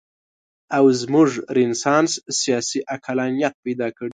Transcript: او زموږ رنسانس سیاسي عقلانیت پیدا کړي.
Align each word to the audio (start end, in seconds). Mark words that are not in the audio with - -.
او 0.77 0.85
زموږ 1.01 1.29
رنسانس 1.57 2.11
سیاسي 2.39 2.79
عقلانیت 2.95 3.53
پیدا 3.65 3.87
کړي. 3.97 4.09